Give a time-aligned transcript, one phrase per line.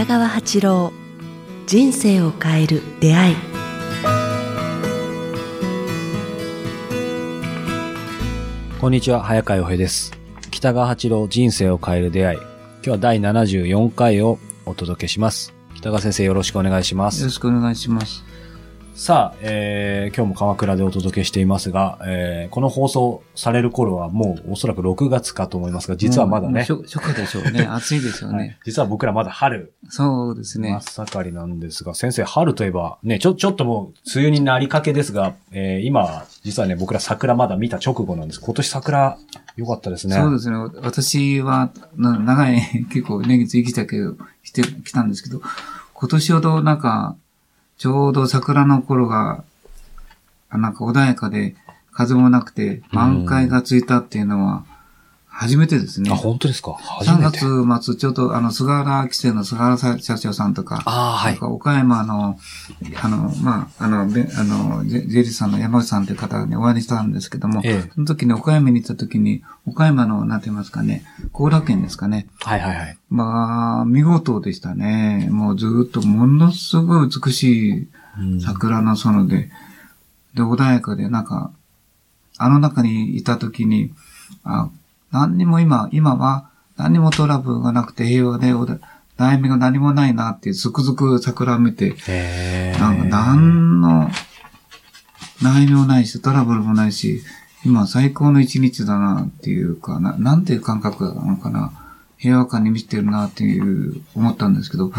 [0.00, 0.92] 北川八郎
[1.66, 3.36] 人生を変える出会い
[8.80, 10.12] こんにちは、早川洋平です。
[10.50, 12.38] 北川八郎人生を変える出会い。
[12.38, 15.52] 今日は第74回をお届けします。
[15.74, 17.20] 北川先生よろしくお願いします。
[17.20, 18.24] よろしくお願いします。
[19.00, 27.62] さあ、えー、今日も鎌倉でお届けしていますが、えー、この放送される頃はもうおそらく6月かと思いますが、実はまだね、初初夏でしょうね。
[27.72, 28.58] 暑いですよはいね。
[28.62, 31.06] 実は僕らまだ春そうですね真っ。
[31.06, 38.40] 盛りなんですが、先生、春といえば、ね、ちょ、ちょっともう、梅雨になりかけですが、えー、今、実はね、僕ら桜まだ見た直後なんです。
[38.42, 39.16] 今年桜、
[39.56, 40.16] 良かったですね。
[40.16, 40.58] そうですね。
[40.82, 42.60] 私は、な長い、
[42.92, 45.40] 結構年月生きたけど、してきたんですけど、
[45.94, 47.16] 今年ほどなんか、
[47.80, 49.42] ちょうど桜の頃が、
[50.52, 51.56] なんか穏やかで、
[51.92, 54.66] 風もなくて、満開がついたっていうのは、
[55.32, 56.16] 初めてですねあ、。
[56.16, 56.72] 本当ですか？
[56.74, 57.38] 初3めて。
[57.38, 62.38] 月末、ちょうど、あの、菅原規制の菅原社長さんとか、ああ、はい岡山の、
[63.02, 72.26] あの、まあ、あの、べあの、ジェジェリーさんの山内さんという方にお会いしたんですけども、ええその時に岡山に行った時に、岡山の、なんて言いますかね、後楽園ですかね。
[72.40, 72.98] はいはいはい。
[73.08, 75.28] まあ、見事でしたね。
[75.30, 79.50] もうずーっとものすごい美しいうん桜の園で、
[80.34, 81.50] で、穏やかで、なんか、
[82.36, 83.92] あの中にいた時に、
[84.44, 84.68] あ、
[85.12, 88.52] 何にも今、今は何にもトラブルがなくて平和で、
[89.18, 91.94] 悩みが何もないなっていう、つくづく桜を見て、
[92.78, 94.08] なんか何の
[95.42, 97.22] 悩みもないし、トラブルもないし、
[97.64, 101.72] 今最高の一日だなっていうかな、なんていう感覚なのかな。
[102.16, 104.92] 平和感に満ちてるなっていう思ったんですけど、うん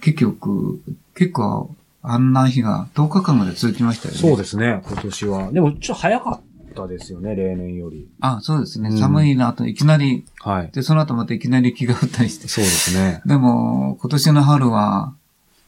[0.00, 0.80] 結局、
[1.14, 4.20] 結構あんな日が10日間まで続きましたよね。
[4.20, 5.52] そうですね、今年は。
[5.52, 6.40] でも、ちょっと早かっ
[6.76, 8.08] たですよね、例年より。
[8.20, 8.90] あ、そうですね。
[8.90, 10.70] うん寒いなといきなり、はい。
[10.72, 12.48] で、その後またいきなり雪が降ったりして。
[12.48, 13.22] そうですね。
[13.26, 15.14] でも、今年の春は、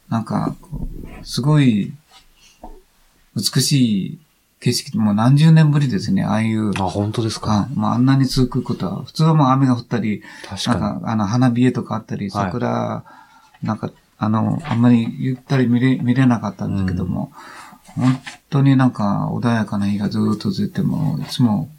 [0.09, 0.87] なんか、こ
[1.21, 1.91] うすごい、
[3.35, 3.71] 美し
[4.07, 4.19] い
[4.59, 6.71] 景色、もう何十年ぶりですね、ああいう。
[6.79, 7.51] あ、本当ですか？
[7.53, 13.03] あまあ、あんなに続くことは、普通はもう雨が降ったり、確かなんか、あの、花冷えとかあったり、はい桜、
[13.63, 17.31] なんか、あの、あんまりゆったり見れ、見れなかったんですけども、
[17.99, 21.69] 本当になんか穏やかな日がずーっと続いても、いつも、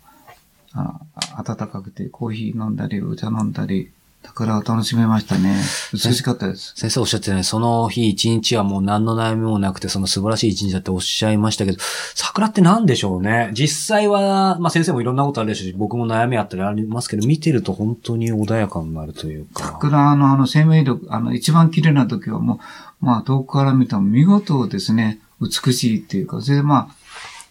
[0.73, 1.01] あ
[1.45, 3.91] 暖かくてコーヒー飲んだり、お茶飲んだり、
[4.23, 5.57] 桜を楽しめましたね。
[5.95, 6.75] 美しかったです。
[6.77, 6.81] に。
[6.81, 11.79] 先生おっしゃってね、その日一日はもう何の悩みもなくて、その素晴らしい一日だっておっしゃいましたけど、
[12.15, 13.51] 桜って何でしょうね？
[13.55, 19.65] 実際は、まあ先生もいろんなことあるでしょうし、僕も悩みあったりありますけど、見てると本当に穏やかになるというか。
[19.65, 22.61] 桜のあの生命力、あの一番綺麗な時はも
[23.01, 26.89] う、まあ遠くから見たら見事ですね、美しいっていうか、それでまあ、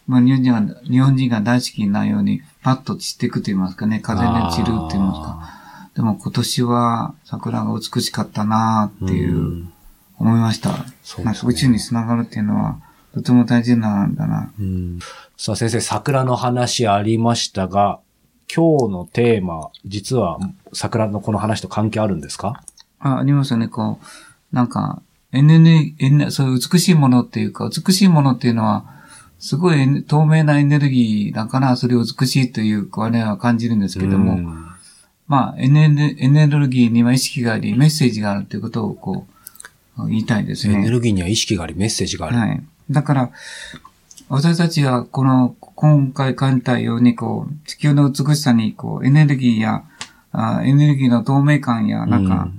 [0.07, 5.89] まあ日本人が、日本人が大好きなように、パッと散っていくと言いますかね、風で散るって言いますか。
[5.95, 9.73] でも今年は桜が美しかったなーっていうう、ん
[10.17, 10.71] 思いました。
[11.03, 12.79] そうですね宇宙につながるっていうのは、
[13.13, 14.51] とても大事なんだな。
[14.59, 14.99] うん
[15.37, 17.99] さあ先生、桜の話ありましたが、
[18.53, 20.39] 今日のテーマ、実は
[20.73, 22.61] 桜のこの話と関係あるんですか？
[22.99, 25.01] あ、ありますよね、こう、なんか、
[25.31, 28.85] エネルギー、エネそういう美しいものっていうか、美しいものっていうのは、
[29.39, 34.65] すごい透明なエネルギーだから、それを美しいというか、我々は感じるんですけども、うん
[35.29, 39.27] まあエネル、エネルギーには意識があり、メッセージがあるということを、こ
[39.99, 40.89] う、言いたいですエネね。
[40.89, 42.37] ルギーには意識があり、メッセージがある。
[42.37, 42.63] はい。
[42.89, 43.31] だから、
[44.27, 49.83] 私たちは、この、今回感じたように、こう、地球の美しさに、こう、エネルギーや、
[50.31, 52.49] あエネルギーの透明感や、なんか、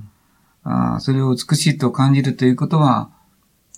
[0.64, 3.10] あーそれを美しいと感じるということは、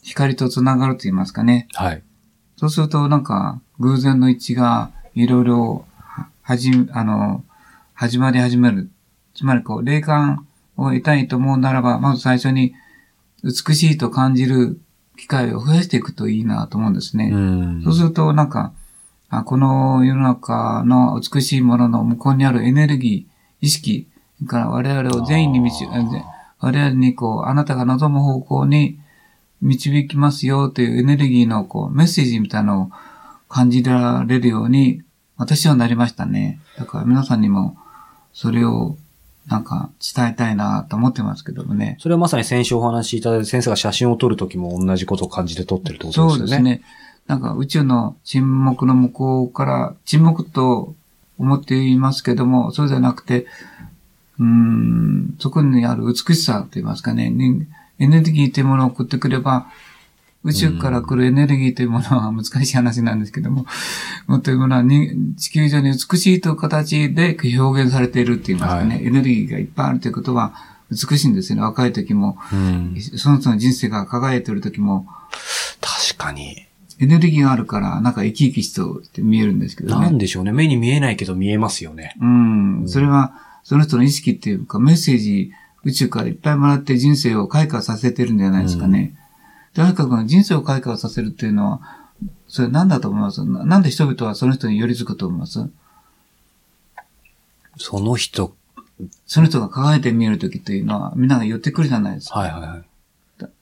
[0.02, 1.68] 光とつながると言いますかね。
[1.74, 2.02] はい。
[2.56, 7.44] そうすると、なんか、偶然の一致が、いろいろ、ははじ、あの、
[7.94, 8.90] 始まり始める。
[9.34, 12.74] つまり、こう、霊感を得たいと思うならば、まず最初に、
[13.44, 14.80] 美しいと感じる
[15.16, 17.30] 機会を増やしていくといいなと思うんですね。
[17.32, 18.72] うんそうすると、なんか、
[19.28, 24.06] あこの世の中の美しいものの向こうにあるエネルギー、意識
[24.46, 25.86] から我々を善意に導
[26.62, 28.98] 我々にこう、あなたが望む方向に
[29.60, 32.90] 導きますよというエネルギーのこう、メッセージみたいなのを
[33.48, 35.02] 感じられるように、
[35.36, 36.60] 私はなりましたね。
[36.78, 37.76] だから皆さんにも、
[38.32, 38.96] それを、
[39.48, 41.96] なんか、伝えたいなと思ってますけどもね。
[41.98, 46.30] それはまさに先週お話しいただいた先生が写真を撮るときも同じことを感じて撮ってるってことですよね。
[46.32, 46.62] そうです。
[46.62, 46.82] ね。
[47.26, 50.94] なんか宇宙の沈黙の向こうから、沈黙と
[51.38, 53.46] 思っていますけども、そうじゃなくて、
[54.38, 57.66] うーん、そこにある美しさと言いますかね、に
[57.98, 59.66] エネルギーというものを送ってくれば、
[60.44, 63.66] 宇宙から来るエネルギーというものは難しい話なんですけども、
[64.26, 70.54] もというものはに地球上に美しいという形で表現されているって言いますかね、はエネルギーがいっぱいあるということは、
[70.90, 71.62] 美しいんですよね。
[71.62, 72.96] 若い時も、うん。
[73.16, 75.06] その人の人生が輝いてる時も、
[75.80, 76.66] 確かに。
[77.00, 78.72] エネルギーがあるから、なんか生き生きし
[79.12, 80.06] て見えるんですけどね。
[80.06, 80.52] なんでしょうね。
[80.52, 82.14] 目に見えないけど見えますよね。
[82.20, 82.84] うん。
[82.86, 83.32] それは、
[83.64, 85.52] その人の意識っていうか、メッセージ、
[85.84, 89.16] 宇宙からいっぱいもらって人生を開花させてるんじゃないですかね。
[89.74, 91.80] とにかく人生を開花させるっていうのは、
[92.46, 93.44] それ何だと思います？
[93.44, 95.68] ななんで人々はその人に寄り付くと思います？
[97.78, 98.54] その人、
[99.26, 102.38] その人が輝いて見える時っていうのは、みんなが寄ってくるじゃないですか。
[102.38, 102.84] はいはいはい。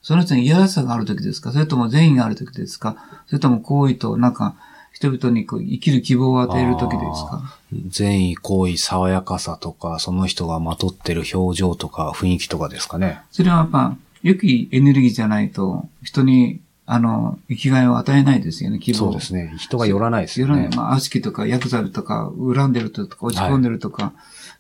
[0.03, 1.53] その人に嫌らしさがある時ですか？
[1.53, 2.97] それとも善意がある時ですか？
[3.29, 4.57] それとも好意と、なんか、
[4.93, 7.57] 人々にこう生きる希望を与える時ですか？
[7.89, 13.21] 善意、行為、爽やかさとか、その人がまとってる表情とか雰囲気とかですかね。
[13.31, 19.13] それはやっぱ、良きエネルギーじゃないと、人に、あの、生きがいを与えないですよね、希望を。
[19.13, 19.55] そうですね。
[19.57, 20.77] 人が寄らないですよねよらない。。
[20.77, 24.13] まあ、悪しきとか、ヤクザルとか、恨んでるとか、落ち込んでるとか、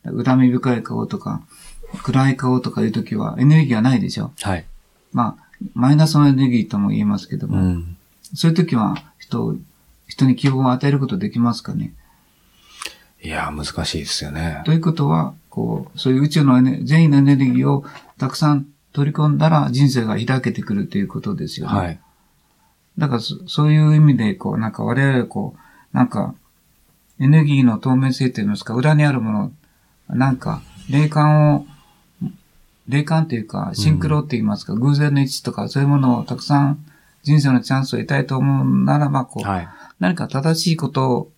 [0.04, 1.42] 恨み深い顔とか、
[2.04, 4.30] 暗い顔とかいう時は、エネルギーがないでしょ？
[4.40, 4.64] はい。
[5.12, 5.44] まあ、
[5.74, 7.96] マイナスのエネルギーとも言えますけども、うん。
[8.34, 9.56] そういう時は、人を、
[10.10, 11.94] 人に希望を与えることできますかね？
[13.22, 14.62] いや、難しいですよね。
[14.64, 17.84] ということは、こう、そういう宇宙のエネ善意のエネルギーを
[18.18, 21.78] たくさん取り込んだら人生が開けてくるということですよね。
[21.78, 22.00] はい。
[22.98, 26.34] だからそ、そういう意味で、こう、なんか我々はこう、なんか、
[27.20, 29.52] エネルギーの透明性といいますか、裏にあるもの、
[30.08, 31.66] なんか、霊感を、
[32.88, 36.84] 霊感というか、シンクロって言いますか、偶然の一致とか、そういうものをたくさん
[37.22, 39.68] 人生のチャンスを得たいと思うならば、こう、はい。
[40.00, 41.30] 何か正しいこと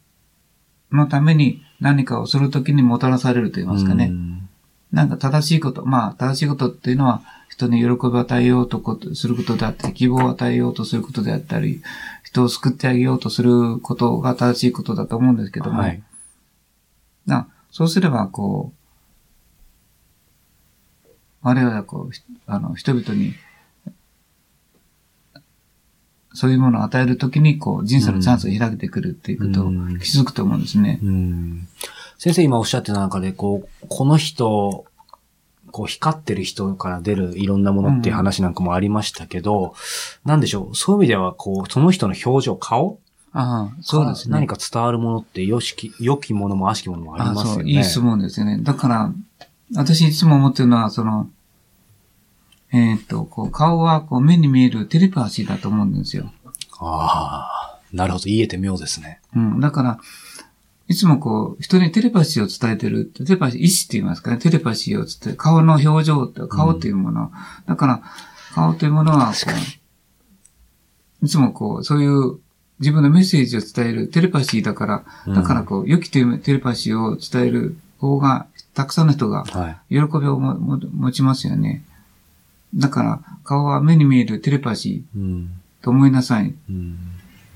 [0.91, 4.07] のために何かをするときにもたらされると言いますかね。
[4.07, 4.49] うん
[4.93, 11.83] なんか正しいこと、まあ正しいことっていうのは人に喜びを与えようとことすることであったり、希望を与えようとすることであったり、
[12.23, 16.03] 人を救ってあげようとすることが正しいことだと思うんですけども、はい。
[17.27, 18.73] なそうすればこ
[21.05, 21.09] う、
[21.41, 23.33] 我々はこう、ひあの、人々に、
[26.35, 30.99] そういうものを与えるときに、こう、人生のチャンスを開けてくるっていうことをうん気づくと思うんですね。
[31.03, 31.69] うん
[32.19, 34.85] 先生今おっしゃってた中で、こう、この人、
[35.73, 39.75] こう光ってる人から出るいろんなものっていう話なんかもありましたけど、
[40.25, 43.01] なんでしょう、そういう意味では、こう、その人の表情、顔？
[43.33, 44.35] ああ、そうですね。
[44.35, 47.53] 何か伝わるものって、よしき、良きものも悪しきものもありますよね。
[47.55, 48.59] そう、いい質問ですよね。
[48.61, 49.13] だから、
[49.75, 51.29] 私いつも思ってるのは、その、
[52.73, 56.33] えーっと、こう、顔はこう目に見えるテレパシーだと思うんですよ。
[56.79, 58.25] ああ、なるほど。
[58.25, 59.21] 言えて妙ですね。
[59.37, 59.61] うん。
[59.61, 59.99] だから、
[60.89, 63.07] いつもこう、人にテレパシーを伝えてる。
[63.07, 64.39] テレパシー、意志って言いますかね。
[64.39, 67.31] テレパシーを伝え、顔の表情顔というもの。
[67.67, 68.03] だから、
[68.55, 69.33] 顔というものはこ
[71.23, 72.39] う、いつもこう、そういう
[72.81, 79.95] 自分のメッセージを伝えるテレパシーだから、だからこう、良きテレパシーを伝える方が、たくさんの人がはい。
[79.95, 81.85] 喜びをもも持ちますよね。
[82.75, 85.23] だから、顔は目に見えるテレパシうん。
[85.81, 86.55] ーと思いなさい。
[86.71, 86.97] うん。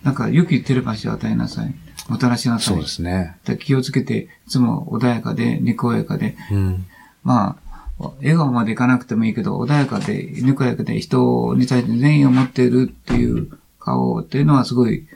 [0.02, 1.74] だから、良きテレパシーを与えなさい。
[2.08, 2.74] もたらしなさい。
[2.74, 3.36] そうですね。
[3.44, 6.86] で気をつけて、いつも穏やかで、にこやかで、うん。
[7.24, 7.58] ま
[7.98, 13.48] あ、笑顔までいかなくてもいいけど、穏やかで、にこやかで、人に対して善意を持っているっていう
[13.78, 15.06] 顔っていうのはすごい、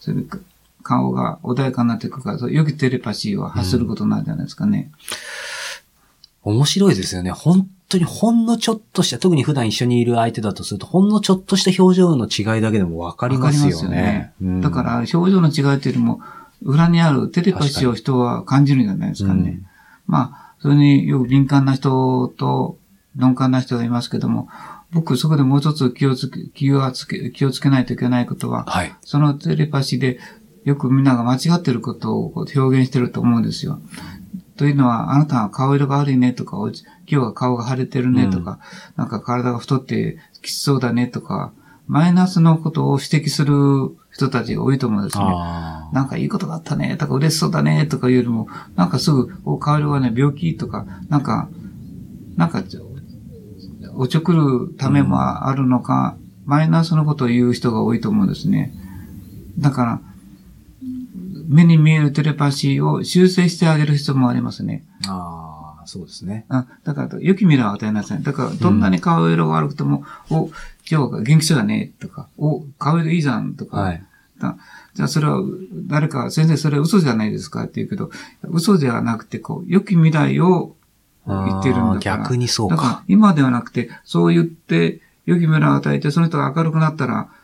[0.00, 0.38] それか
[0.82, 4.90] 顔が穏やかになっていくから、良きテレパシーを発することになるんじゃないですかね。
[6.42, 7.30] 面白いですよね。
[7.30, 14.32] 本当にほんのちょっとした、特に普段一緒にいる相手だとすると、ほんのちょっとした表情の違いだけでもわかりますよね。
[14.40, 16.20] うんだから、表情の違いというよりも、
[16.62, 19.50] 裏にあるテレパシーを人は感じるんじゃないですかね。
[19.50, 19.66] うん
[20.08, 22.78] まあ、それによく敏感な人と
[23.14, 24.48] 鈍感な人がいますけども、
[24.90, 28.92] 僕そこでもう一つ気をつけ、気をつけ、気をつけないといけないことは、はい。
[29.02, 30.18] そのテレパシーで
[30.64, 33.80] よくみんなが間違ってることを表現してると思うんですよ。
[34.58, 38.58] というのは、あなたは顔色が悪いねとか、お今日は顔が腫れてるねとか、
[38.96, 41.52] なんか体が太ってきつそうだねとか、
[41.86, 43.54] マイナスのことを指摘する
[44.10, 45.24] 人たちが多いと思うんですね。
[45.24, 51.48] あなんかいいことがあったねとか嬉しそうだねとかいうよりも、なんかすぐ、お、顔色がね、病気とか、なんか、
[52.36, 52.64] なんか、
[53.94, 58.74] おちょくるためもあるのか、マイナスのことを言う人が多いと思うんですね。
[59.58, 60.00] だから、
[61.48, 64.84] 目に見えるテレパシーを修正してあげる必要もありますね。
[65.08, 65.78] あ。
[65.78, 66.44] ああ、そうですね。
[66.50, 68.22] あだから、良き未来を与えなさい。
[68.22, 70.50] だから、どんなに顔色が悪くても、お、
[70.90, 74.04] 今日は元気そうだね、とか、お、顔色いいじゃん、とか、はい。
[74.38, 74.56] だ
[74.94, 75.40] じゃあそれは、
[75.86, 78.10] 誰か、先生それは嘘じゃないですかって言うけど、
[78.42, 80.76] 嘘ではなくて、こう、良き未来を
[81.26, 82.16] 言ってるんだから。
[82.18, 87.37] 逆にそうかだから、今ではなくて、そう言って、良き未来を与えて、その人が明るくなったら、うん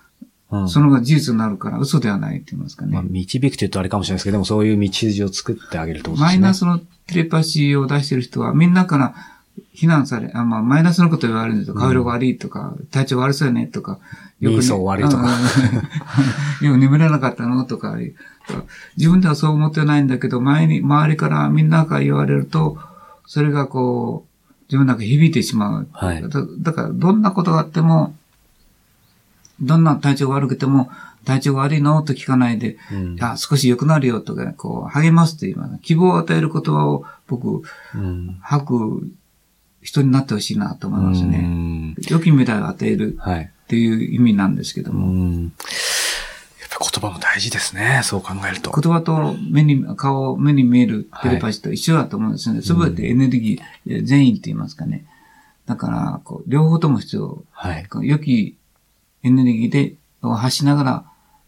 [0.69, 2.93] そのが事実になるから、嘘ではないって言いますかね。
[2.93, 6.33] まあ、導くと言うとあれかもしれないですけど、でもそういう道筋を作ってあげるってことですね。
[6.33, 9.15] マイナスのテレパシーを出してる人は、みんなから、
[9.73, 11.75] 非難され、あまあ、マイナスのこと言われるんですよ。
[11.75, 13.99] 顔色が悪いとか、体調悪そうやねとか。
[14.41, 15.25] 人相悪いとか。
[16.61, 16.67] うん。
[16.67, 17.97] よく眠れなかったのとか。
[18.97, 22.79] 自分ではそう思ってないんだけど、前に、周りからみんなから言われると、
[23.27, 25.89] それがこう、自分なんか響いてしまう。
[25.93, 26.29] はいだ
[26.61, 28.15] だから、どんなことがあっても、
[29.61, 30.91] どんな体調が悪くても、
[31.25, 32.03] 体調が悪いの？
[32.03, 37.63] と聞かないで、うんあ、少し良くなるよとか、こう、励ますという希望を与える言葉を僕、
[37.95, 39.11] うん吐く
[39.81, 41.39] 人になってほしいなと思いますうね。
[41.39, 43.51] ん良き未来を与えるはい。
[43.65, 45.45] っていう意味なんですけどうも、ん。
[45.45, 45.53] やっ
[46.71, 48.01] ぱ言葉も大事ですね。
[48.03, 48.71] そう考えると。
[48.71, 52.63] 言葉と目に、顔、目に見えるテレパシーと一緒だと思うんですよね。
[52.63, 55.07] すべ、てエネルギー、善意って言いますかね。
[55.67, 57.43] だから、こう、両方とも必要。
[57.53, 57.87] はい。
[58.03, 58.57] 良き
[59.25, 61.05] エネルギーで、を発しながら、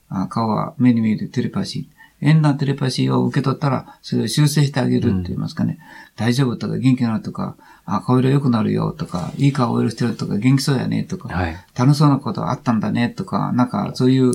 [0.08, 1.96] あ顔は目に見えるテレパシー。
[2.18, 5.78] 変なテレパシーを受け取ったら、それを修正してあげるって言いますかね。
[6.16, 11.56] 大丈夫とか、元気になるとか、あ、顔色良くなるよとか、いい顔色してるとか、元気そうやねとか、はい。
[11.76, 14.32] 楽しそうなことあったんだねとか、なんかそういう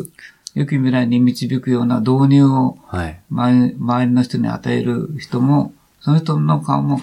[0.53, 2.77] 良き未来に導くような導入を
[3.29, 7.01] 周りの人に与える人も、その人の顔も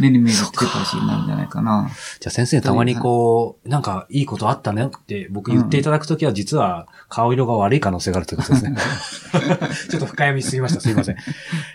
[0.00, 1.90] 目に見えるテレパシーになるんじゃないかな。
[2.20, 8.76] じゃあ先生たまにこう、なんかいいことあったねって僕言っていただくときは実は顔色が悪い可能性があるということですね。
[9.90, 10.80] ちょっと深読みしすぎました。
[10.80, 11.16] すいません。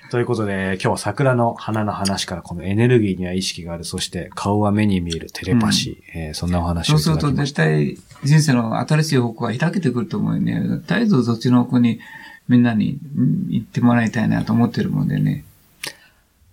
[0.09, 3.83] ということで今日は桜の花の話からこのエネルギーには意識がある。
[3.83, 6.19] そして顔は目に見えるテレパシー。
[6.19, 7.31] えーそんなお話をいそうすると。
[7.31, 10.61] 絶対人生の新しい方向が開けてくると思うよね。
[10.87, 11.99] 絶えずそっちの方向に
[12.47, 15.43] みんなにうん行ってもらいたいなと思ってるもんでね。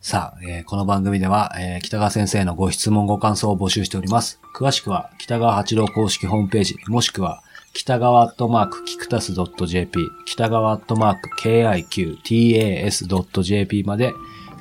[0.04, 4.40] さあ、えーこの番組では、えー北川先生のご質問ご感想を募集しております。
[4.52, 7.40] 詳しくは北川八郎公式ホームページ、もしくは
[7.72, 11.30] 北川アットマークキクタス .jp、北川アットマーク
[12.24, 14.12] kiqtas.jp まで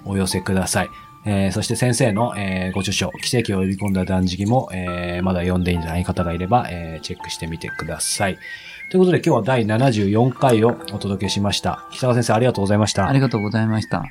[0.05, 0.89] お寄せください。
[1.25, 8.37] えーそして先生の、えーご著書、奇跡を呼び込んだ断食も、えーまだ読んでいない方がいれば、えチェックしてみてください。
[8.91, 11.83] ということで今日は第74回をお届けしました。
[11.91, 13.07] 北川先生ありがとうございました。
[13.09, 14.03] ありがとうございました。